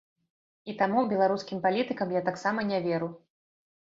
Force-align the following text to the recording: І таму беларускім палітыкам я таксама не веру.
І 0.71 0.73
таму 0.79 1.03
беларускім 1.11 1.61
палітыкам 1.65 2.17
я 2.19 2.25
таксама 2.31 2.59
не 2.71 2.79
веру. 2.87 3.15